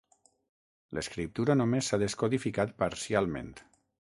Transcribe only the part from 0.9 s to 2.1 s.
L'escriptura només s'ha